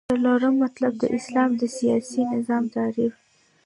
څلورم 0.09 0.55
مطلب: 0.63 0.93
د 1.01 1.03
اسلام 1.17 1.51
د 1.61 1.63
سیاسی 1.77 2.21
نظام 2.33 2.63
تعریف 2.75 3.13